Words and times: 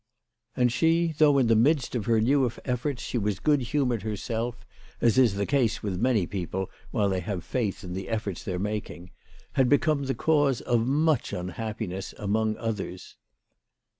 And 0.57 0.71
she, 0.71 1.13
though 1.19 1.37
in 1.37 1.45
the 1.45 1.55
midst 1.55 1.93
of 1.93 2.07
her 2.07 2.19
new 2.19 2.51
efforts 2.65 3.03
she 3.03 3.19
was 3.19 3.37
good 3.39 3.61
humoured 3.61 4.01
herself, 4.01 4.65
as 4.99 5.19
is 5.19 5.35
the 5.35 5.45
case 5.45 5.83
with 5.83 6.01
many 6.01 6.25
people 6.25 6.71
while 6.89 7.07
they 7.07 7.19
have 7.19 7.43
faith 7.43 7.83
in 7.83 7.93
the 7.93 8.09
efforts 8.09 8.43
they 8.43 8.53
are 8.55 8.57
making, 8.57 9.11
had 9.51 9.69
become 9.69 10.05
the 10.05 10.15
cause 10.15 10.59
of 10.61 10.87
much 10.87 11.33
unhappiness 11.33 12.15
among 12.17 12.57
others. 12.57 13.15